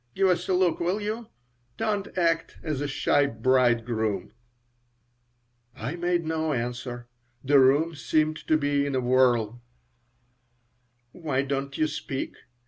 [0.15, 1.27] Give us a look, will you?
[1.77, 4.31] Don't act as a shy bridegroom."
[5.75, 7.05] I made no answer.
[7.43, 9.61] The room seemed to be in a whirl
[11.11, 12.35] "Why don't you speak?"